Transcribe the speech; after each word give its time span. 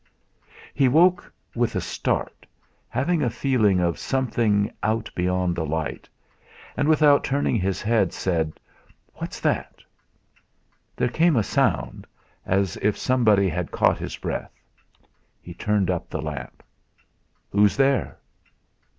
He 0.73 0.87
woke 0.87 1.31
with 1.53 1.75
a 1.75 1.79
start, 1.79 2.47
having 2.89 3.21
a 3.21 3.29
feeling 3.29 3.79
of 3.79 3.99
something 3.99 4.71
out 4.81 5.11
beyond 5.13 5.55
the 5.55 5.63
light, 5.63 6.09
and 6.75 6.87
without 6.87 7.23
turning 7.23 7.55
his 7.57 7.83
head 7.83 8.11
said: 8.11 8.59
"What's 9.13 9.39
that?" 9.41 9.83
There 10.95 11.07
came 11.07 11.35
a 11.35 11.43
sound 11.43 12.07
as 12.47 12.77
if 12.77 12.97
somebody 12.97 13.47
had 13.47 13.69
caught 13.69 13.99
his 13.99 14.17
breath. 14.17 14.55
He 15.39 15.53
turned 15.53 15.91
up 15.91 16.09
the 16.09 16.19
lamp. 16.23 16.63
"Who's 17.51 17.77
there?" 17.77 18.17